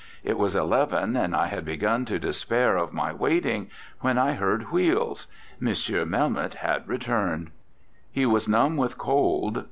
[0.23, 3.69] It was eleven, and I had begun to despair of my waiting,
[3.99, 5.27] when I heard wheels.
[5.61, 5.75] M.
[6.09, 7.51] Melmoth had returned.
[8.11, 9.59] He was numb with cold.